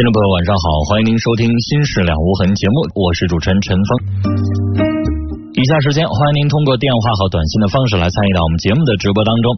[0.00, 4.00] 听众朋友，晚上好，欢迎您收听《心事了无痕》节目，我是主持人陈峰。
[5.52, 9.52] 以下时间，欢迎您通过电话和短信的方式来参与到我们节目的直播当中。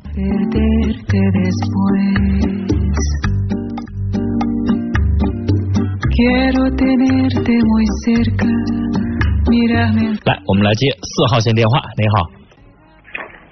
[10.26, 11.78] 来，我们来接四号线电话。
[11.94, 12.26] 你好，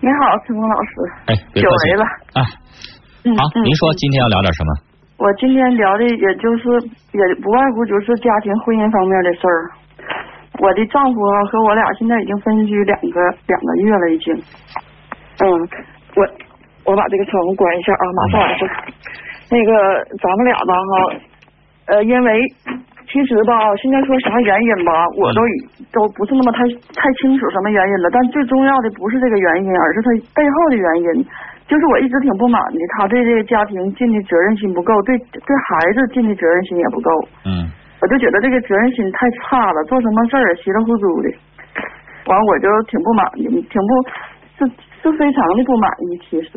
[0.03, 0.91] 你好，陈峰老师。
[1.31, 2.05] 哎，别客气久违了。
[2.35, 2.43] 啊。
[3.23, 4.90] 嗯好，嗯您说今天要聊点什么？
[5.21, 6.65] 我今天聊的也就是
[7.13, 9.69] 也不外乎就是家庭婚姻方面的事儿。
[10.57, 11.21] 我的丈夫
[11.53, 14.33] 和我俩现在已经分居两个两个月了，已经。
[15.45, 15.45] 嗯，
[16.17, 16.25] 我
[16.89, 18.65] 我把这个窗户关一下啊，马上完事
[19.53, 19.73] 那个
[20.25, 20.93] 咱们俩吧哈，
[21.93, 22.41] 呃，因为
[23.05, 25.45] 其实吧，现在说啥原因吧，我都
[25.93, 26.65] 都不是那么太
[26.97, 28.09] 太清楚什么原因了。
[28.09, 31.29] 但最重要的不是这个原因，而是他背后的原因。
[31.71, 37.11] 就是我一直挺不满的，他对这个家庭尽的责任心不够，对对孩子尽的责任心也不够。
[37.47, 37.71] 嗯
[38.03, 41.29] 我就觉得这个责任心太差了，做什么事儿稀里糊涂的。
[42.27, 43.93] 完，我就挺不满的，挺不，
[44.57, 44.65] 是
[45.05, 46.17] 是非常的不满意。
[46.25, 46.49] 其实，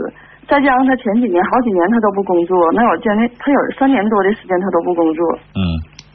[0.47, 5.21] 再加上他前几年好几年他都不工作，那我将近他有三年多的时间他都不工作。
[5.59, 5.61] 嗯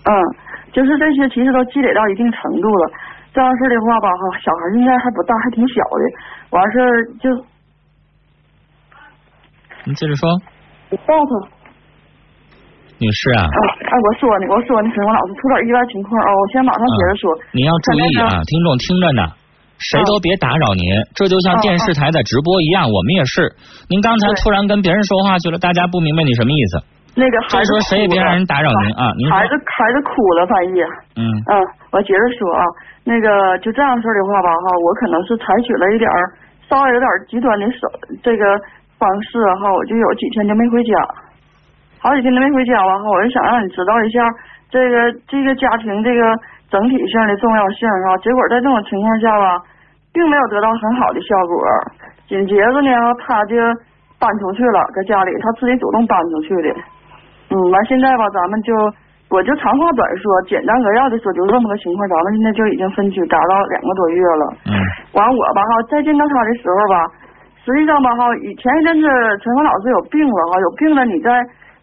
[0.09, 0.13] 嗯，
[0.73, 2.91] 就是这些其实都积累到一定程度了。
[3.35, 6.03] 这样式的话吧，哈，小孩现在还不大，还挺小的。
[6.57, 7.29] 完事儿就
[9.89, 10.29] 您接着说，
[10.93, 11.33] 我抱他。
[13.01, 13.59] 女士啊，啊，
[13.89, 17.33] 哎，我说呢，我说呢，陈峰老师出点意外情况啊、我先马上接着说。
[17.57, 19.33] 您要注意啊，听众听着呢，
[19.81, 20.85] 谁都别打扰您，
[21.17, 23.49] 这就像电视台在直播一样，我们也是。
[23.89, 26.85] 您刚才突然跟别人说话去了，大家不明白你什么意思。
[27.17, 30.77] 那个孩子这时候谁也别让人打扰您啊，您孩子孩子哭了，翻译。
[31.17, 31.53] 嗯嗯，
[31.97, 32.61] 我接着说啊，
[33.09, 36.21] 那个就这样式的话吧哈，我可能是采取了一点儿
[36.69, 37.89] 稍微有点极端的手
[38.21, 38.45] 这个
[38.99, 40.93] 方式哈，我就有几天就没回家，
[42.03, 44.27] 好几天都没回家吧哈，我就想让你知道一下
[44.69, 46.23] 这个这个家庭这个
[46.69, 49.63] 整体性的重要性哈，结果在这种情况下吧，
[50.13, 51.57] 并没有得到很好的效果，
[52.29, 52.91] 紧接着呢
[53.25, 53.57] 他就
[54.19, 56.75] 搬出去了，在家里他自己主动搬出去的。
[57.51, 58.75] 嗯，完现在吧，咱们就
[59.31, 64.45] 我就长话短说，简单扼要的说，就这么个情况，咱们现在就已经分居达到两个多月了。
[64.67, 64.73] 嗯
[65.17, 67.07] 完我吧哈，再见到他的时候吧，
[67.69, 69.05] 实际上吧哈，以前一阵子
[69.45, 71.29] 陈峰老师有病了哈，有病了你在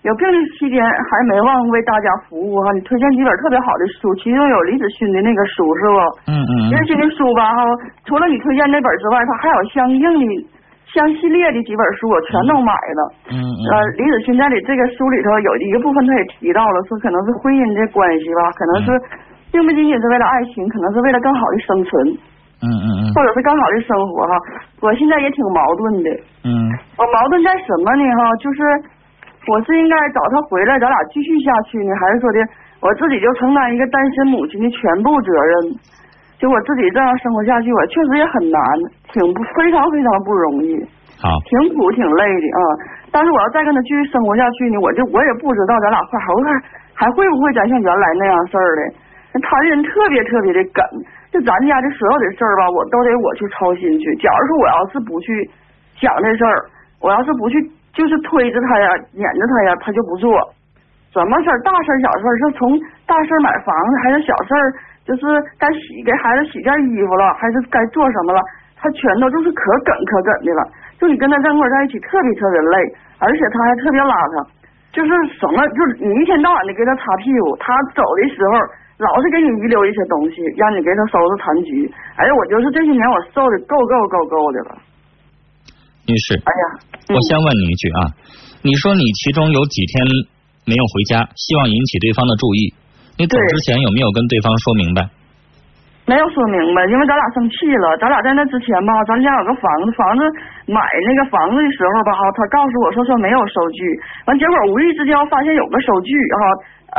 [0.01, 5.97] 有病的期间还没忘为大家服务哈，你推荐几本特别好的书，其中有李子勋的那个书是不？
[6.34, 7.62] 嗯嗯李子勋的书吧哈，
[8.09, 10.25] 除了你推荐那本之外，他还有相应的
[10.90, 13.01] 相系列的几本书，我全都买了。
[13.29, 13.38] 嗯
[13.69, 18.90] 呃，李子勋在里这个书里头有一个部分，他也提到了，说可能是婚姻的关系吧，可能是
[19.53, 21.94] 并不仅仅是为了爱情，可能是为了更好的生存，
[22.62, 24.34] 嗯嗯嗯或者是更好的生活哈。
[24.85, 26.09] 我现在也挺矛盾的，
[26.46, 26.53] 嗯
[26.96, 28.29] 我矛盾在什么呢哈？
[28.38, 28.62] 就是
[29.50, 32.38] 我是应该找他回来，咱俩继续下去呢，还是说的
[32.85, 35.53] 我自己就承担一个单身母亲的全部责任？
[36.38, 38.62] 就我自己这样生活下去，我确实也很难，
[39.09, 40.78] 挺不非常非常不容易。
[41.18, 42.59] 好，挺苦挺累的啊、
[43.09, 46.41] 但是我要再跟他继续生活下去呢，我就我也不知道咱俩会还会
[46.94, 48.81] 还会不会再像原来那样事儿的。
[49.41, 50.84] 他这人特别特别的梗，
[51.35, 54.07] 就咱家的所有的事儿吧，我都得我去操心去。
[54.23, 55.28] 假如说我要是不去
[56.00, 56.56] 想这事儿，
[57.03, 57.59] 我要是不去
[57.91, 60.31] 就是推着他呀，撵着他呀，他就不做。
[61.12, 62.72] 什么事儿，大事儿小事儿，是从
[63.03, 64.63] 大事儿买房子，还是小事儿，
[65.03, 65.24] 就是
[65.59, 68.40] 该洗给孩子洗件衣服了，还是该做什么了，
[68.79, 70.63] 他全都就是可梗可梗的了。
[70.95, 72.75] 就你跟他生活在一起，特别特别累，
[73.19, 74.47] 而且他还特别邋遢，
[74.95, 78.56] 就是什么，就是你一天到晚的给他擦屁股，他走的时候
[78.97, 81.83] 老是给你遗留一些东西，让你给他收拾残局。
[82.16, 84.72] 哎呀，我就是这些年我受的够够够够的了。
[86.07, 86.66] 女士，哎呀，
[87.09, 88.00] 嗯我先问你一句啊，
[88.63, 90.06] 你说你其中有几天
[90.63, 92.73] 没有回家，希望引起对方的注意，
[93.17, 95.09] 你走之前有没有跟对方说明白？
[96.06, 97.97] 没有说明白，因为咱俩生气了。
[97.97, 100.22] 咱俩在那之前吧，咱家有个房子，房子
[100.69, 103.81] 买那个房子的时候吧，哈，他告诉我说说没有收据，
[104.29, 106.41] 完结果无意之间我发现有个收据，哈，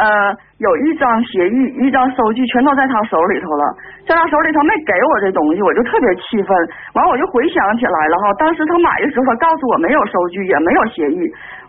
[0.02, 3.64] 呃，有一张协议，一张收据全都在他手里头了，
[4.08, 6.50] 在他手里头没给我这东西，我就特别气愤。
[6.94, 11.20] 完我就回想起来了哈，当时他买的时候，他告诉我没有收据，也没有协议，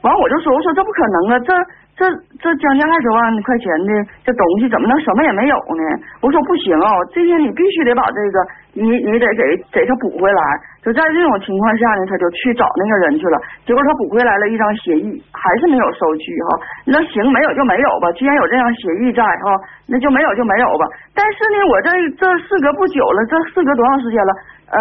[0.01, 1.54] 完我就说我说这不可能啊，这。
[1.97, 2.05] 这
[2.38, 3.91] 这将近二十万块钱的
[4.21, 5.83] 这东西怎么能什么也没有呢？
[6.21, 8.38] 我说不行啊、这些你必须得把这个
[8.77, 9.41] 你你得给
[9.73, 10.41] 给他补回来。
[10.85, 13.35] 就在这种情况下呢，他就去找那个人去了。
[13.65, 16.49] 结果他补回来了一张协议，还是没有收据哈。
[16.85, 18.13] 那行，没有就没有吧。
[18.13, 19.57] 既然有这样协议在哈，
[19.89, 20.85] 那就没有就没有吧。
[21.17, 24.31] 但是呢，我这这事隔不久了，这事隔多长时间了？
[24.69, 24.77] 呃，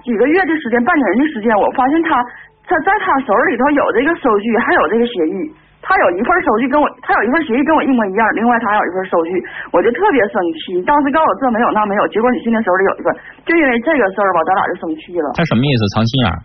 [0.00, 2.16] 几个月的时间，半年的时间，我发现他
[2.64, 5.52] 他在他手里头有这个收据，还有这个协议。
[5.80, 9.32] 他有一份收据跟我，他有一份协议跟我一模一样，另外他还有一份收据，
[9.72, 10.80] 我就特别生气。
[10.84, 13.08] 当时告诉我这没有那没有，结果你现在手里有一份，
[13.48, 15.28] 就因为这个事儿吧，咱俩就生气了。
[15.34, 15.82] 他什么意思？
[15.96, 16.36] 藏心眼儿？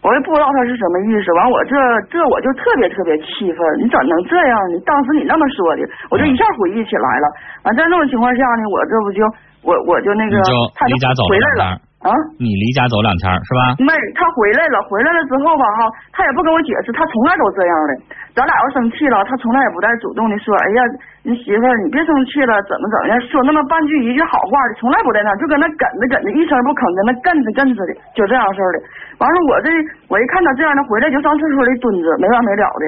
[0.00, 1.28] 我也不知道他是什么意思。
[1.36, 1.76] 完，我这
[2.08, 4.80] 这我就特别特别气愤，你怎能这样呢？
[4.88, 7.26] 当时你那么说的，我就一下回忆起来了。
[7.68, 9.20] 完，在那种情况下呢，我这不就
[9.60, 12.08] 我我就那个就他就离家走了回来了啊。
[12.40, 13.60] 你离家走两天是吧？
[13.84, 17.90] 没，他回来了，回来了之后吧，哈，他也不跟我解释，他从来都这样的。
[18.32, 20.80] 咱俩要生气了，他从来也不带主动的说，哎呀，
[21.26, 28.76] 你媳妇儿你别生气了，怎么怎么样，说那么半句一句好话的，从来不在那样，就跟那梗着梗着，一声不吭，跟那梗着梗着的，就这样式儿的。
[29.20, 29.68] 完了，我这
[30.08, 32.84] 我一看他这样的，回来就上厕所里蹲着，没完没了的，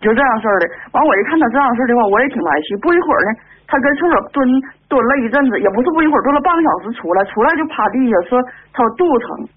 [0.00, 0.64] 就这样式的。
[0.96, 2.74] 完，我一看他这样式的话，我也挺来气。
[2.80, 3.30] 不一会儿呢，
[3.68, 4.42] 他跟厕所蹲
[4.88, 8.40] 蹲了一阵子，也不是不一会儿，蹲了半个小时出来，出来就趴地下说
[8.72, 9.48] 他肚子疼。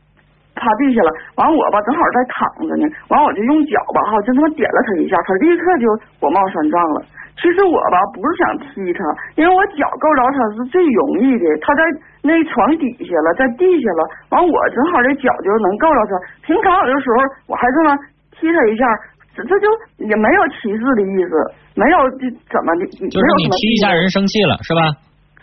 [0.54, 1.10] 趴地下了，
[1.42, 5.90] 完我吧正好在躺着呢，完我就用脚吧哈，就这么点了他一下，他立刻就
[6.22, 7.02] 火冒三丈了。
[7.42, 9.02] 其实我吧不是想踢他，
[9.34, 11.82] 因为我脚够着他是最容易的，他在
[12.22, 16.12] 那床底下了，在地下了，完我正好这脚就能够着他。
[16.46, 17.18] 平常有的时候
[17.50, 17.98] 我还这么
[18.38, 18.86] 踢他一下，
[19.34, 19.66] 这这就
[20.06, 21.34] 也没有歧视的意思，
[21.74, 24.94] 没有这怎么的，就是你踢一下人生气了是吧？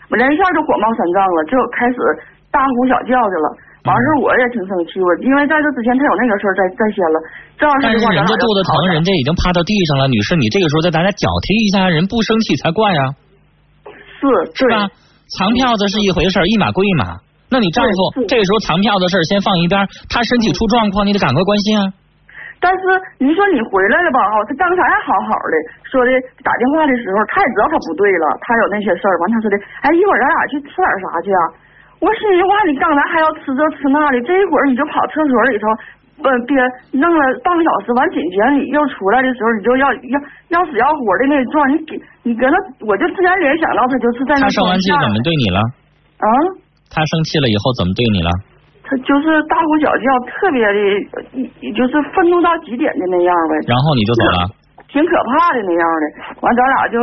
[0.09, 1.97] 我人一下就火冒三丈了，就开始
[2.51, 3.47] 大呼小叫去了。
[3.81, 7.17] 完事我也挺生气，我因为在这之前他有那个事儿在在先了，
[7.57, 13.15] 这要是但是，人家肚子疼，人家已经趴到地上了，女士，你这个时候在咱家脚踢一下，人不生气才怪啊，
[14.21, 14.21] 是
[14.53, 14.87] 是吧？
[15.39, 17.17] 藏票子是一回事儿，一码归一码。
[17.49, 21.91] 那你丈夫这个时候藏票的事儿先放一边，他身体出状况，你得赶快关心啊。
[22.61, 22.81] 但是
[23.17, 24.21] 你说你回来了吧？
[24.29, 25.55] 哈，他刚才还好好的，
[25.89, 26.13] 说的
[26.45, 29.13] 打电话的时候，他也知道他不对了，他有那些事儿。
[29.17, 31.41] 完，他说的，哎，一会儿咱俩去吃点啥去啊？
[32.05, 35.65] 我心里话，你刚才还要吃这吃那的，这一会儿你就跑厕所里头，
[36.21, 36.53] 呃，别
[37.01, 40.15] 弄了半个小时，完紧接着你又出来的时候，你就要要
[40.53, 45.59] 要死要活的那状，你给你搁那，我就自然联想到他就是在那他生完气怎么对你了？
[46.21, 46.25] 啊？
[46.93, 48.29] 他生气了以后怎么对你了？
[48.91, 50.75] 他就是大呼小叫，特别的，
[51.63, 53.55] 一就是愤怒到极点的那样呗。
[53.63, 54.51] 然后你就走了。
[54.91, 56.03] 挺可怕的那样的。
[56.43, 56.99] 完，咱俩就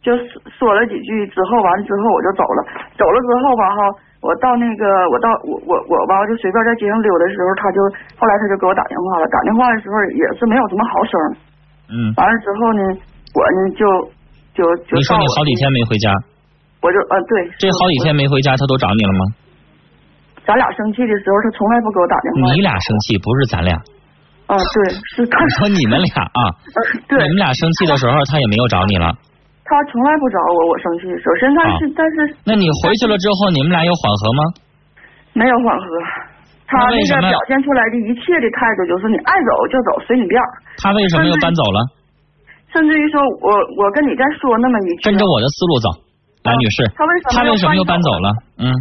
[0.00, 0.16] 就
[0.48, 2.64] 说了几句之后，完之后我就走了。
[2.96, 3.80] 走了之后吧，哈，
[4.24, 7.84] 我到那个我到我我我吧，就随便在街上溜的时候，他就
[8.16, 9.28] 后来他就给我打电话了。
[9.28, 11.12] 打电话的时候也是没有什么好声。
[11.92, 12.80] 嗯，完了之后呢，
[13.36, 13.84] 我呢就
[14.56, 16.08] 就就你说你好几天没回家，
[16.80, 19.22] 我就呃对，这好几天没回家，他都找你了吗？
[20.48, 22.48] 咱俩生气的时候，他从来不给我打电话。
[22.56, 23.76] 你俩生气不是咱俩，
[24.48, 24.76] 啊，对，
[25.12, 26.40] 是他你说你们俩啊，
[27.20, 29.12] 你们俩生气的时候他也没有找你了。
[29.68, 31.04] 他从来不找我，我生气。
[31.20, 32.16] 首先他是，但是
[32.48, 34.40] 那你回去了之后，你们俩有缓和吗？
[35.36, 35.84] 没有缓和。
[36.64, 40.40] 他那个表现出来的一切的态度就是你爱走就走，随你便。
[40.80, 41.84] 他为什么又搬走了？
[42.72, 45.88] 甚至于说我我跟你再说那么一句，跟着我的思路走，
[46.44, 48.08] 来，女士，他为什么他为什么又搬走？
[48.20, 48.28] 了？
[48.60, 48.72] 嗯，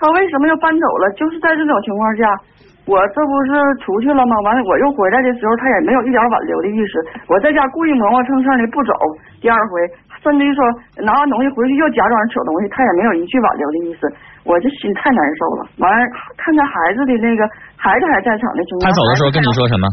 [0.00, 1.04] 他为什么要搬走了？
[1.12, 2.24] 就是在这种情况下，
[2.88, 3.52] 我这不是
[3.84, 4.32] 出去了吗？
[4.48, 6.96] 完了我又回来的时候，他也没有一点挽留的意思。
[7.28, 8.92] 我在家故意磨磨蹭蹭的不走，
[9.44, 9.84] 第二回
[10.24, 10.64] 甚至于说
[11.04, 14.08] 拿完东西回去又假装取东西，他也没有一句挽留的意思。
[14.48, 15.68] 我这心太难受了。
[15.84, 16.00] 完了
[16.40, 17.44] 看着孩子的那个
[17.76, 19.84] 孩子还在场的情况，他走的时候跟你说什么？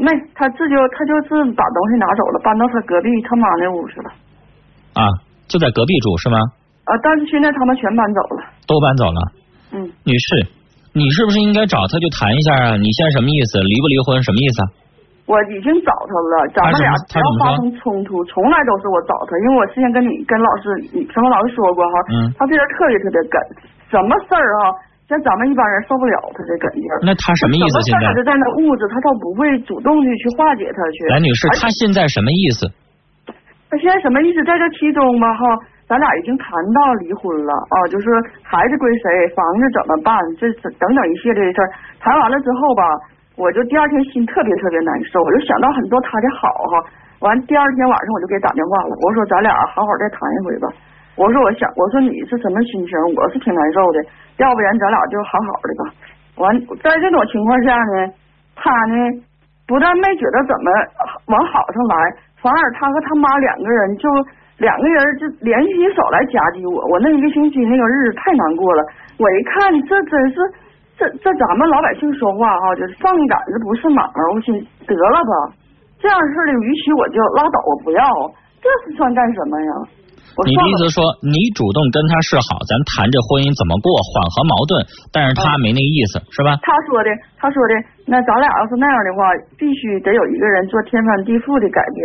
[0.00, 4.08] 没，他自就他就是把东西拿走了，搬到他隔壁他妈那屋去了。
[4.96, 5.04] 啊，
[5.44, 6.40] 就在隔壁住是吗？
[6.90, 8.38] 啊，但是现在他们全搬走了。
[8.66, 9.20] 都搬走了。
[9.70, 10.26] 嗯，女士，
[10.92, 12.76] 你是不是应该找他就谈一下啊？
[12.76, 13.62] 你现在什么意思？
[13.62, 14.18] 离不离婚？
[14.26, 14.66] 什么意思啊？
[15.30, 23.38] 我已经找他了，咱们俩只要发生冲突，从来都是我找他，因为我之前跟你跟老师你陈峰老师说过哈，嗯他这人特别特别梗，
[23.86, 24.74] 什么事儿哈，
[25.06, 26.98] 像咱们一般人受不了他这梗劲儿。
[27.06, 27.78] 那他什么意思？
[27.86, 30.98] 现在他就在那物质，他倒不会主动的去化解他去。
[31.14, 32.66] 来，女士他现在什么意思？
[33.70, 34.42] 他现在什么意思？
[34.42, 35.42] 在这其中吧，哈，
[35.90, 38.06] 咱俩已经谈到离婚了啊，就是
[38.46, 40.46] 孩子归谁，房子怎么办，这
[40.78, 41.66] 等等一系列的事儿。
[41.98, 42.82] 谈完了之后吧，
[43.34, 46.74] 我就第二天心特别特别难受，我就想到很多他的好哈。
[47.26, 50.70] 完第二天晚上我就给他打电话了，我说咱俩好好再谈一回吧。
[51.18, 52.94] 我说我想，我说你是什么心情？
[53.18, 53.98] 我是挺难受的，
[54.38, 55.82] 要不然咱俩就好好的吧。
[56.38, 56.54] 完，
[56.86, 58.14] 在这种情况下呢，
[58.54, 58.94] 他呢
[59.66, 60.70] 不但没觉得怎么
[61.34, 61.94] 往好上来，
[62.38, 64.06] 反而他和他妈两个人就
[64.60, 66.84] 两个人就联系起手来夹击我。
[66.92, 68.84] 我那一个星期那个日子太难过了。
[69.16, 70.36] 我一看，这真是
[71.00, 74.52] 这这咱们老百姓说话哈、就是上赶子不是马儿，我心
[74.84, 75.56] 得了吧，
[75.96, 78.04] 这样式的，与其我就拉倒，我不要，
[78.60, 79.72] 这是算干什么呀？
[80.44, 84.80] 你的意思说，你主动跟他示好，咱谈这婚姻怎么过，缓和矛盾，
[85.12, 86.56] 但是他没那个意思，是吧？
[86.64, 87.74] 他说的，他说的，
[88.08, 92.00] 那咱俩要是那样的话，必须得有一个人做天翻地覆的改变。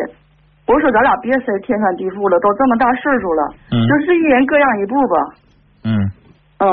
[0.66, 5.16] 我说咱俩别谁天翻地覆了，都这么大岁数了，嗯就是一人各让一步吧。
[5.86, 5.94] 嗯
[6.58, 6.66] 嗯，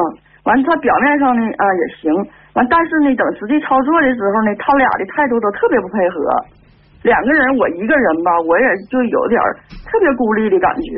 [0.49, 2.09] 完他表面上呢啊、也行，
[2.57, 6.17] 完但是呢等实际操作的时候呢，他俩的态度都特别不配合。
[7.05, 9.37] 两个人我一个人吧，我也就有点
[9.85, 10.89] 特别孤立的感觉。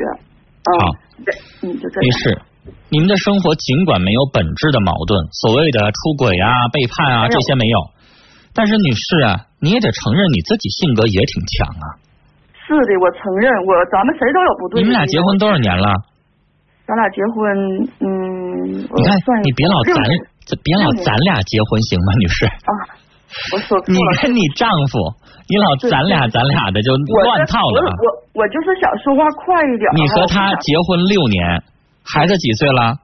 [0.63, 1.29] 嗯，好，对，
[1.67, 2.05] 嗯，就这样。
[2.05, 2.31] 女士，
[2.87, 7.91] 你们的生活尽管没有本质的矛盾，所谓的出轨啊、背叛啊这些没有，
[8.55, 11.87] 但是女士啊，你也得承认你自己性格也挺强啊。
[12.65, 14.81] 是的，我承认，我咱们谁都有不对。
[14.81, 15.37] 你们俩结婚？
[15.37, 15.93] 多少年了？
[16.85, 17.41] 咱俩结婚，
[18.01, 18.09] 嗯，
[18.77, 19.93] 你看算，你别老咱
[20.61, 22.45] 别老咱俩结婚行吗，女士？
[22.45, 22.71] 啊，
[23.53, 23.97] 我说 你。
[24.21, 24.97] 跟你丈夫，
[25.49, 27.93] 你老咱俩咱俩的就乱套了啊。
[28.01, 29.89] 我我我就是想说话快一点。
[29.95, 31.61] 你和他结婚六年，
[32.03, 32.97] 孩子几岁了？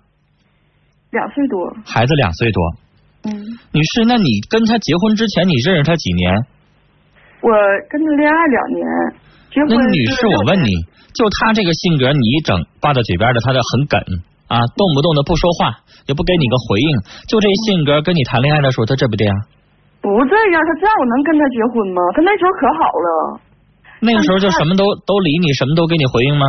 [1.12, 2.62] 两岁多，孩子两岁多。
[3.25, 3.34] 嗯，
[3.74, 6.34] 女士，那你跟他结婚之前，你认识他几年？
[7.41, 7.50] 我
[7.89, 8.86] 跟他恋爱两年，
[9.55, 10.72] 那女士，我问你，
[11.13, 14.00] 就他这个性格，你一整挂在嘴边的，他就很梗
[14.48, 15.75] 啊，动不动的不说话，
[16.08, 16.89] 也不给你个回应，
[17.27, 19.34] 就这性格，跟你谈恋爱的时候，他这不这样？
[20.00, 22.00] 不这样，他这样我能跟他结婚吗？
[22.15, 23.08] 他那时候可好了，
[24.00, 26.48] 那个时候就什么都都理你，什么都给你回应吗？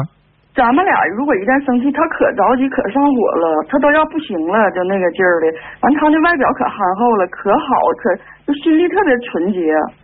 [0.52, 5.48] 咱们俩如果一旦生气，他可着急可上火了，他都要不行了，就那个劲儿的。
[5.80, 8.02] 完，他那外表可憨厚了，可好，可
[8.44, 9.58] 就心里特别纯洁。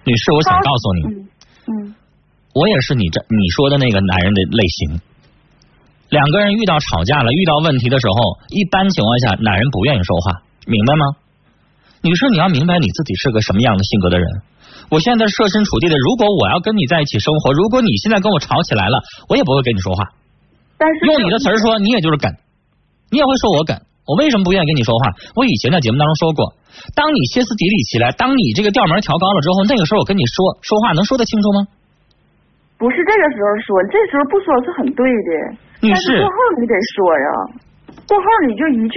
[0.08, 1.00] 女士，我想告诉你，
[2.58, 5.00] 我也是你这你说的那个男人的类型。
[6.08, 8.16] 两个人遇到吵架了，遇到问题的时候，
[8.48, 11.04] 一般情况下，男人不愿意说话，明白吗？
[12.02, 14.26] 女士，你要明白你自己是个什么样的性格的人。
[14.90, 18.98] 我现在设身处地的，如果我要跟你在一起生活，如果你现在跟我吵起来了，
[19.28, 20.04] 我也不会跟你说话。
[20.78, 22.32] 但是用你的词儿说，你也就是梗，
[23.10, 23.78] 你也会说我梗。
[24.06, 25.12] 我为什么不愿意跟你说话？
[25.36, 26.56] 我以前在节目当中说过，
[26.96, 31.68] 当你歇斯底里起来，当你这个调门调高了之后，那个时候我跟你说说话能说得清楚吗？
[32.78, 35.30] 不是这个时候说，这时候不说是很对的。
[35.82, 37.28] 但是过后你得说呀，
[38.06, 38.96] 过后你就一句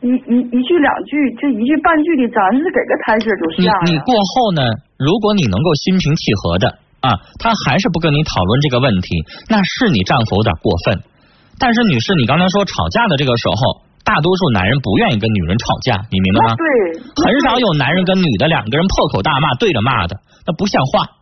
[0.00, 3.78] 一一一句两句，就一句半句的，咱是给个台阶就你下呀。
[3.90, 4.62] 你过后呢，
[4.98, 11.02] 如果你能够心平气和的啊，他还是不跟你讨论这个问题，那是你丈夫有点过分。
[11.58, 16.54] 但是女士，你刚才说吵架的这个时候，大多数男人不愿意跟女人吵架，你明白吗？
[16.54, 16.66] 对，
[17.18, 20.14] 很少有男人跟女的两个人破口大骂对着骂的，
[20.46, 21.17] 那不像话。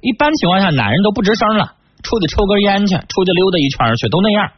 [0.00, 4.52] 一般情况下，男人都不吱声了，出去抽根烟去，出去溜达一圈去，都那样。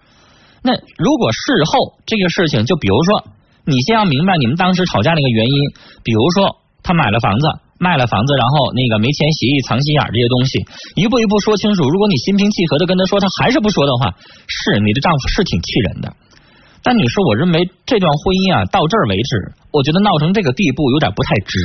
[0.63, 3.27] 那如果事后这个事情，就比如说，
[3.67, 5.57] 你先要明白你们当时吵架那个原因，
[6.05, 7.47] 比如说他买了房子，
[7.79, 11.89] 卖了房子，然后那个没签协议、藏心眼这些东西，一步一步说清楚。
[11.91, 14.15] 如果你心平气和的跟他说，他还是不说的话，
[14.47, 16.15] 是你的丈夫是挺气人的。
[16.85, 21.59] 但你说，我认为这段婚姻啊，到这儿为止，我觉得闹成这个地步有点不太值。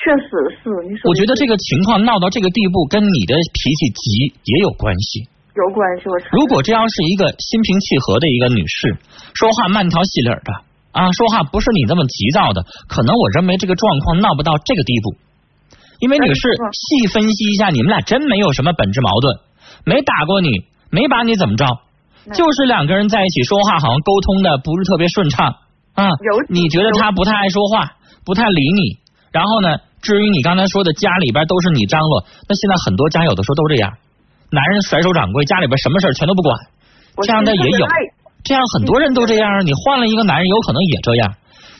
[0.00, 5.28] 确实是你说我觉得这个情况闹到这个地步，跟你的脾气急也有关系。
[5.52, 6.08] 有关系。
[6.08, 8.96] 我如果这要是一个心平气和的一个女士，
[9.34, 10.52] 说话慢条细理的
[10.92, 15.16] 啊，说话不是你那么急躁的，可能我认为这个状况闹不到这个地步。
[15.98, 19.36] 因为女士细分析一下，你们俩真没有什么本质矛盾，
[19.84, 21.66] 没打过你，没把你怎么着，
[22.32, 25.56] 就是两个人在一起说话，好像沟通的不是特别顺畅
[25.94, 26.14] 啊有。
[26.48, 28.98] 你觉得他不太爱说话，不太理你，
[29.32, 33.94] 然后呢，至于你刚才说的家里边都是你张罗，那现在很多家有的时候都这样，
[34.50, 36.58] 男人甩手掌柜，家里边什么事儿全都不管，
[37.22, 37.86] 这样的也有
[38.42, 39.58] 这样很多人都这样啊。
[39.60, 41.34] 你换了一个男人，有可能也这样。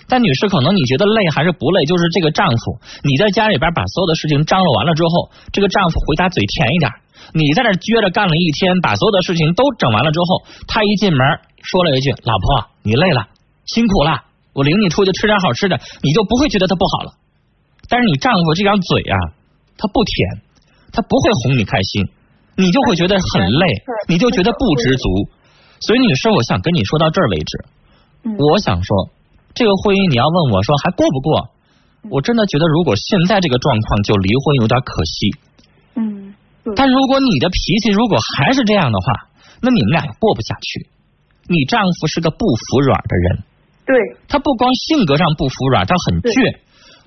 [0.06, 1.86] 但女士，可能你觉得累还是不累？
[1.86, 6.90] 就是这个丈夫，你在家里边把所有的事情张罗完了之后，这个丈夫回家嘴甜一点，
[7.32, 11.22] 你在那撅着干了一天，把所有的事情都整完了之后，他一进门
[11.62, 13.28] 说了一句：“老婆，你累了，
[13.66, 17.12] 辛苦了，我领你出去吃点好吃的。”你就不会觉得他不好了。
[17.90, 19.16] 但是你丈夫这张嘴啊，
[19.76, 20.40] 他不甜，
[20.92, 22.06] 他不会哄你开心，
[22.56, 23.66] 你就会觉得很累，
[24.06, 25.28] 你就觉得不知足。
[25.80, 27.64] 所以，女士，我想跟你说到这儿为止。
[28.22, 29.10] 嗯我想说，
[29.54, 31.50] 这个婚姻你要问我说还过不过？
[32.08, 35.34] 我真的觉得，如果现在这个状况就离婚有点可惜。
[35.96, 36.34] 嗯，
[36.76, 39.28] 但如果你的脾气如果还是这样的话，
[39.60, 40.88] 那你们俩也过不下去。
[41.48, 43.42] 你丈夫是个不服软的人，
[43.84, 43.96] 对
[44.28, 46.56] 他不光性格上不服软，他很对倔，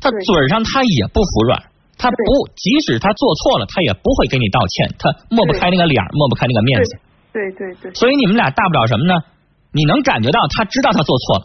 [0.04, 1.64] 他嘴上他也不服软，
[1.98, 2.18] 他不
[2.56, 7.00] 即使他做错了，他也不会给你道歉，他抹不开那个脸，抹不开那个面子。
[7.32, 9.24] 对对对，所以你们俩大不了什么呢？
[9.72, 11.44] 你能感觉到他知道他做错了，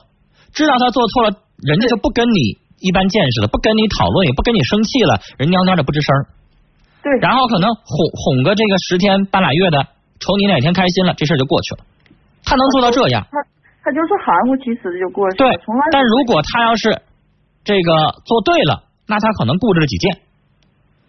[0.53, 1.31] 知道他做错了，
[1.63, 6.27] 人家就不跟你一般见识了，不跟你讨论，也不跟你生气了，人蔫蔫的不吱声儿。
[7.01, 9.87] 对，然后可能哄哄个这个十天半拉月的，
[10.21, 11.87] 瞅你哪天开心了，这事儿就过去了。
[12.45, 13.39] 他能做到这样，他
[13.85, 15.81] 他就是含糊其辞的就过去对了，从来。
[15.93, 16.91] 但如果他要是
[17.69, 17.93] 这个
[18.25, 20.25] 做对了，那他可能固执了己见。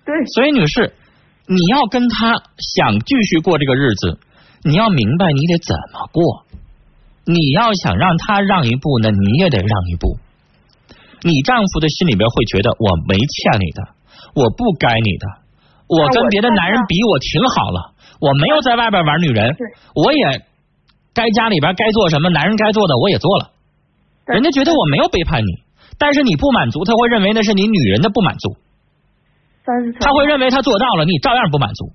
[0.04, 0.12] 对。
[0.36, 0.92] 所以女士，
[1.48, 2.36] 你要跟他
[2.76, 4.20] 想继续过这个日子，
[4.68, 6.44] 你要明白你得怎么过。
[7.24, 10.18] 你要想让他让一步呢，你也得让一步。
[11.22, 13.80] 你丈夫的心里边会觉得我没欠你的，
[14.36, 15.26] 我不该你的，
[15.88, 19.56] 我跟别的男人比我挺好了，我没有在外边玩女人，
[19.96, 20.44] 我也
[21.14, 23.52] 该家里边该做什么男人该做的我也做了，
[24.26, 25.52] 人家觉得我没有背叛你，
[26.00, 28.58] 但是你不满足，他会认为那是你女人的不满足，
[30.00, 31.92] 他会认为他做到了，你照样不满足。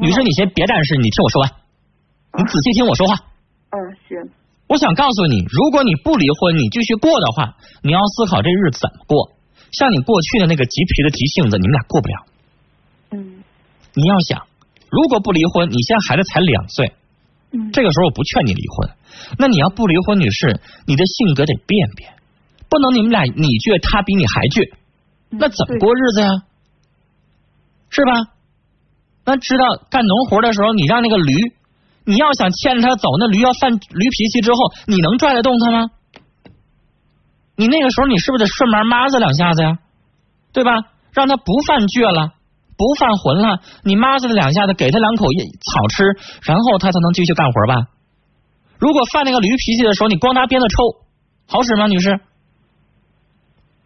[0.00, 1.50] 女士，你先别但是，你听我说完，
[2.38, 3.14] 你仔细听我说话。
[3.70, 3.76] 嗯，
[4.08, 4.32] 行。
[4.66, 9.32] 我想告诉你，如果你不离婚，你继续过的话，你要思考这日子怎么过。
[9.72, 12.14] 像你过去的那个急脾的急性子，你们俩过不了。
[13.10, 13.42] 嗯。
[13.92, 14.46] 你要想，
[14.88, 16.94] 如果不离婚，你现在孩子才两岁，
[17.52, 18.90] 嗯，这个时候我不劝你离婚。
[19.38, 22.13] 那你要不离婚，女士，你的性格得变变，
[22.74, 24.74] 不能你们俩你倔，他比你还倔，
[25.30, 26.30] 那怎么过日子呀？
[27.88, 28.34] 是吧？
[29.24, 31.32] 那知道干农活的时候，你让那个驴。
[32.04, 35.90] 你要想牵着他走，那驴要犯驴脾气之后，你能拽得动他吗？
[37.54, 39.78] 你那个时候，你是不是得顺毛抹子两下子呀？
[40.52, 40.90] 对吧？
[41.12, 42.32] 让他不犯倔了，
[42.76, 46.02] 不犯浑了，你抹子两下子，给他两口草吃，
[46.42, 47.86] 然后他才能继续干活吧？
[48.78, 51.06] 如果犯那个驴脾气的时候，你光拿鞭子抽，
[51.46, 52.20] 好使吗，女士？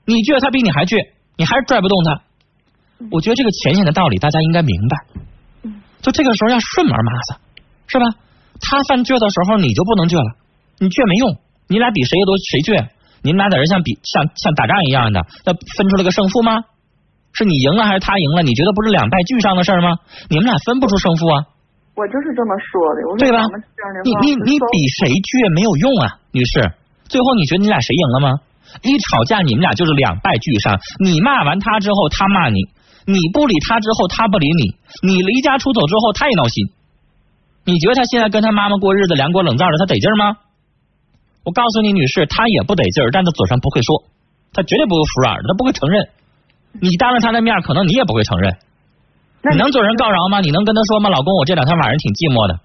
[0.08, 0.96] 你倔，他比你还倔，
[1.36, 2.22] 你还是拽不动他。
[3.12, 4.96] 我觉得这个浅显的道理，大家应该明白。
[6.00, 7.44] 就这个时候要顺门抹子。
[7.88, 8.04] 是吧？
[8.60, 10.36] 他犯倔的时候，你就不能倔了。
[10.76, 11.36] 你倔没用，
[11.68, 12.88] 你俩比谁都谁倔。
[13.24, 16.64] 你们俩在这像比像像打仗一样的，那分出了个胜负吗？
[17.32, 18.42] 是你赢了还是他赢了？
[18.42, 19.96] 你觉得不是两败俱伤的事吗？
[20.28, 21.44] 你们俩分不出胜负啊。
[21.96, 23.40] 我就是这么说的，对吧？
[24.04, 26.60] 你你你比谁倔没有用啊，女士。
[27.08, 28.28] 最后你觉得你俩谁赢了吗？
[28.82, 30.78] 一吵架你们俩就是两败俱伤。
[31.00, 32.68] 你骂完他之后，他骂你；
[33.06, 36.68] 你不理他之后，他不理你；你离家出走之后，他也闹心。
[37.64, 40.38] 你觉得他现在跟他妈妈过日子凉锅冷灶的，他得劲吗？
[41.44, 44.04] 我告诉你，女士，他也不得劲儿，但他嘴上不会说，
[44.52, 46.08] 他绝对不会服软的，他不会承认。
[46.80, 48.56] 你当着他的面，可能你也不会承认。
[49.50, 50.40] 你能嘴上告饶吗？
[50.40, 51.08] 你能跟他说吗？
[51.08, 52.60] 老公，我这两天晚上挺寂寞的，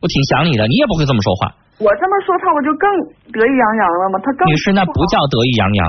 [0.00, 1.56] 我挺想你的，你也不会这么说话。
[1.78, 2.86] 我这么说，他不就更
[3.34, 4.18] 得意洋洋了吗？
[4.22, 5.80] 他更女士，那不叫得意洋洋。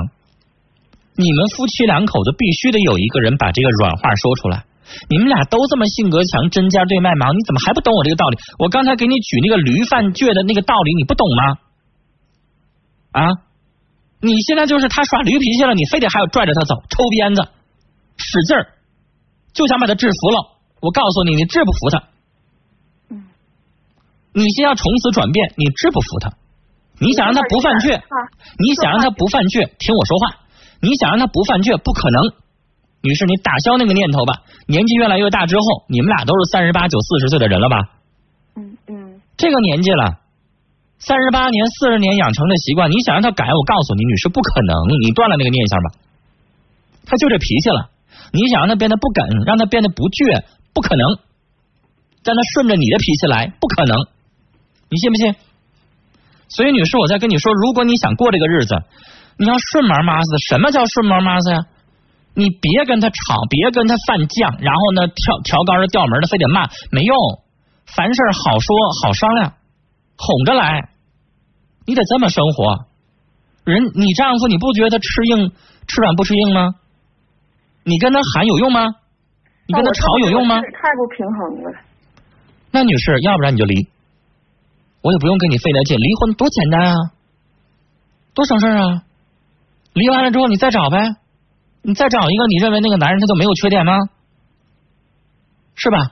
[1.16, 4.64] 你们夫妻两口子必须得有一个人把这个软话说出来。
[5.08, 8.36] 你们俩都这么性格强，针尖对麦芒，你怎么还不懂我这个道理？
[8.58, 11.42] 我刚才给你举那个驴犯倔的那个道理，你不懂吗？
[13.12, 13.28] 啊！
[14.20, 17.48] 你现在就是他耍驴脾气了，你非得还要拽着他走，抽鞭子，
[18.16, 18.68] 使劲儿，
[19.52, 20.58] 就想把他制服了。
[20.80, 22.02] 我告诉你，你治不服他。
[24.36, 24.44] 嗯。
[24.44, 26.36] 你先要从此转变，你治不服他。
[27.00, 28.00] 你想让他不犯倔，
[28.60, 30.44] 你想让他不犯倔，听我说话。
[30.80, 32.32] 你想让他不犯倔，不可能。
[33.00, 34.44] 女士，你打消那个念头吧。
[34.66, 37.76] 年纪越来越大之后，你们俩都是三十八九、四十岁的人了吧？
[38.56, 39.20] 嗯嗯。
[39.36, 40.20] 这个年纪了，
[40.98, 44.74] 三十八年、四十年养成的习惯，你想让他改，我告诉你，女士不可能。
[45.00, 45.90] 你断了那个念想吧。
[47.04, 47.90] 他就这脾气了，
[48.32, 51.20] 你想让他变得不梗，让他变得不倔，不可能。
[52.24, 54.08] 让他顺着你的脾气来，不可能。
[54.88, 55.34] 你信不信？
[56.48, 58.82] 所以，女士，我在跟你说，如果你想过这个日子，
[59.36, 60.38] 你要顺毛妈子。
[60.48, 61.66] 什么叫顺毛妈子呀？
[62.34, 67.16] 你别跟他吵，别跟他犯犟，然后呢，调调高的调门的，非得骂，没用。
[67.86, 69.54] 凡事好说好商量，
[70.16, 70.90] 哄着来。
[71.86, 72.86] 你得这么生活。
[73.64, 75.50] 人，你丈夫你不觉得他吃硬
[75.88, 76.74] 吃软不吃硬吗？
[77.82, 78.94] 你跟他喊有用吗？
[79.66, 80.60] 你跟他吵有用吗？
[80.60, 80.62] 太
[80.94, 81.80] 不平衡了。
[82.70, 83.88] 那女士，要不然你就离，
[85.06, 86.96] 我也不用跟你费那劲，离婚多简单啊，
[88.34, 89.04] 多省事啊。
[89.92, 91.14] 离完了之后你再找呗。
[91.82, 93.94] 你再找一个，你认为那个男人他就没有缺点吗？
[95.76, 96.10] 是吧？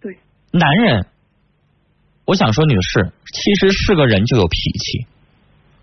[0.00, 0.18] 对，
[0.50, 1.06] 男人，
[2.24, 5.06] 我想说，女士其实是个人就有脾气，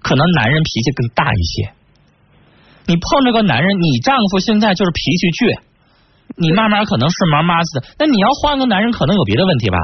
[0.02, 1.72] 可能男人脾气更大一些。
[2.88, 5.62] 你碰着个男人，你丈夫现在就是脾气倔，
[6.36, 9.78] 你慢慢可能是毛妈子，那你要换个男人，可能有别的问题吧？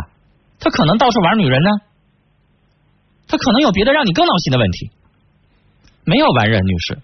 [0.61, 1.69] 他可能到处玩女人呢，
[3.27, 4.91] 他可能有别的让你更闹心的问题。
[6.05, 6.99] 没有完人，女士。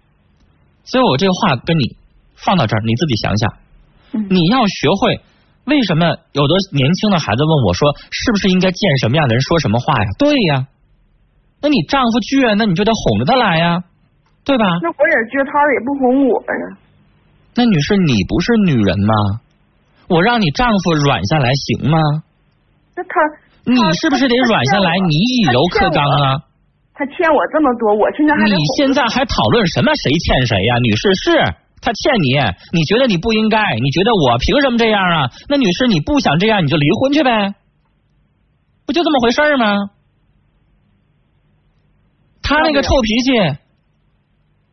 [0.86, 1.98] 所以我这个话跟你
[2.36, 3.54] 放到这儿，你自己想想，
[4.30, 5.22] 你要学会
[5.66, 10.08] 为什么有的年轻的孩子问我说，是不是应该见什么样的人说什么话呀？
[10.18, 10.68] 对呀，
[11.62, 13.84] 那你丈夫倔，那你就得哄着他来呀，
[14.46, 14.66] 对吧？
[14.82, 16.78] 那我也倔，他也不哄我呀。
[17.56, 19.42] 那女士，你不是女人吗？
[20.08, 21.98] 我让你丈夫软下来行吗？
[22.96, 23.10] 那他，
[23.68, 24.96] 你是不是得软下来？
[24.98, 26.40] 你以柔克刚啊？
[26.94, 30.78] 他欠我这么多，我现在还你现在还讨论什么谁欠谁呀？
[30.82, 31.38] 女士是
[31.82, 32.34] 他欠你，
[32.72, 35.30] 你觉得你不应该，你觉得我凭什么这样啊？
[35.50, 37.54] 那女士，你不想这样，你就离婚去呗，
[38.86, 39.92] 不就这么回事吗？
[42.42, 43.32] 他那个臭脾气，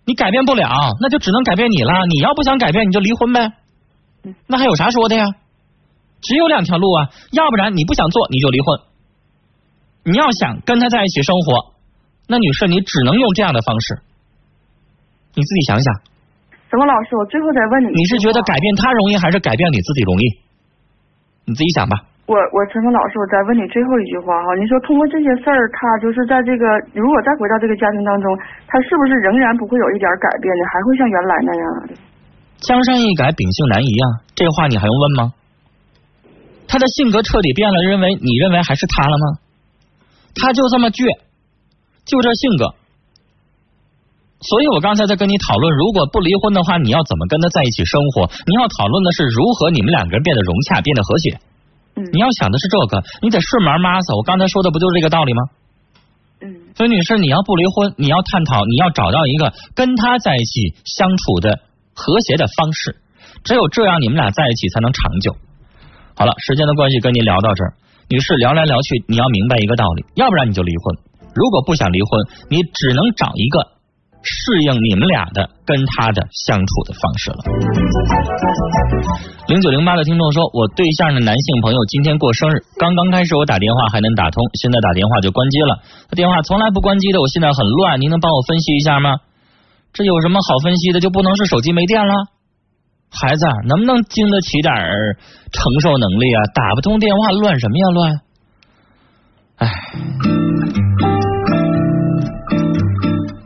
[0.06, 2.06] 你改变不了，那就只能改变你了。
[2.06, 3.52] 你要不想改变，你就离婚呗，
[4.46, 5.24] 那还有啥说的呀？
[6.24, 8.66] 只有两条路啊，要不然你不想做，你就离婚。
[10.04, 11.76] 你要想跟他在一起生活，
[12.28, 14.00] 那女士，你只能用这样的方式，
[15.36, 15.94] 你自己想想。
[16.68, 17.14] 什么老师？
[17.14, 20.24] 我最后再问你，你是觉得改变他容易，还是改变你自己容易？
[21.46, 21.94] 你自己想吧。
[22.26, 26.64] 我我陈峰老师，我再问你最后一句话哈，你说通过这些事儿，他就是在这个
[26.96, 28.32] 如果再回到这个家庭当中，
[28.66, 30.64] 他是不是仍然不会有一点改变呢？
[30.72, 31.92] 还会像原来那样的？
[32.64, 34.24] 江山易改，秉性难移啊！
[34.34, 35.32] 这话你还用问吗？
[36.74, 39.38] 他的性格彻底变了，认为你认为还是他了吗？
[40.34, 41.06] 他就这么倔，
[42.04, 42.74] 就这性格。
[44.42, 48.26] 所以我刚才在跟你讨论，如果不离婚的话，你要怎么跟他在一起生活？
[48.50, 51.38] 你要讨论的是如何你们两个人变得融洽，变得和谐。
[51.94, 52.10] 嗯。
[52.10, 54.16] 你要想的是这个，你得顺门妈走。
[54.16, 55.42] 我刚才说的不就是这个道理吗？
[56.42, 56.74] 嗯。
[56.74, 61.60] 所以女士，你要不离婚，你要探讨，你要找到一个跟他在一起相处的
[61.94, 62.98] 和谐的方式。
[63.44, 65.36] 只有这样，你们俩在一起才能长久。
[66.16, 67.74] 好了，时间的关系，跟您聊到这儿。
[68.08, 70.96] 女士，聊来聊去，你要明白一个道理，要不然你就离婚。
[71.34, 73.74] 如果不想离婚，你只能找一个。
[74.24, 77.44] 适应你们俩的跟他的相处的方式了。
[79.48, 85.82] 零九零八的听众说，我对象的男性朋友今天过生日，刚刚开始我打电话还能打通，现在打电话就关机了。
[86.08, 89.16] 他电话从来不关机的，我现在很乱，您能帮我分析一下吗？
[89.92, 91.00] 这有什么好分析的？
[91.00, 92.14] 就不能是手机没电了？
[93.20, 95.16] 孩子能不能经得起点儿
[95.52, 96.40] 承受能力啊？
[96.54, 98.20] 打不通电话乱什么呀乱？
[99.58, 99.68] 哎。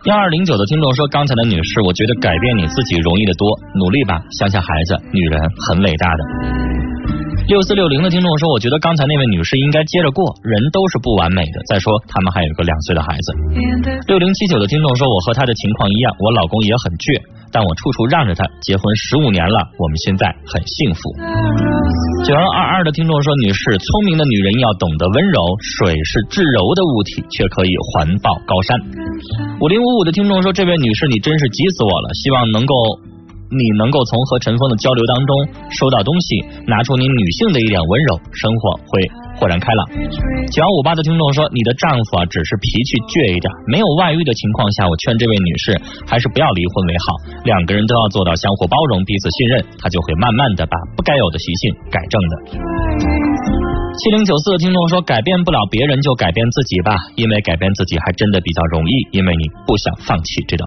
[0.04, 6.67] 幺二零九的听众说：“刚才的女士，我觉得改变你自己容易的多，努力吧，想想孩子，女人很伟大的。”
[7.48, 11.56] 六四六零的听众说：“我觉得刚才那位女士应该接着过，人都是不完美的。
[11.64, 13.32] 再说他们还有一个两岁的孩子。”
[14.06, 17.16] 六零七九的听众说：“我和他的情况一样，我老公也很倔，
[17.48, 18.44] 但我处处让着他。
[18.60, 21.00] 结婚十五年了，我们现在很幸福。”
[22.28, 25.40] 九幺二二的听众说：“女士，聪明的女人要懂得温柔，
[25.80, 28.76] 水是至柔的物体，却可以环抱高山。”
[29.64, 32.76] 五零五五的听众说：“这位女士，你真是急死我了，希望能够。”
[33.50, 35.30] 你能够从和陈峰的交流当中
[35.70, 39.00] 收到东西，拿出你女性的一点温柔，生活会
[39.40, 39.80] 豁然开朗。
[40.52, 52.32] 九幺五八的听众说，你的丈夫啊只是脾气倔一点，没有外遇的情况下，我劝这位女士还是不要离婚为好，两个人都要做到相互包容，彼此信任，他就会慢慢的把不该有的习性改正的。
[53.98, 60.66] 七零九四的听众说，改变不了别人就改变自己吧，因为改变自己还真的比较容易，因为你不想放弃这段。